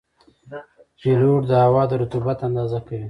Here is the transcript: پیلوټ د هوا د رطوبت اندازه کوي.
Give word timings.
پیلوټ 0.99 1.41
د 1.49 1.51
هوا 1.65 1.83
د 1.89 1.91
رطوبت 2.01 2.37
اندازه 2.47 2.79
کوي. 2.85 2.99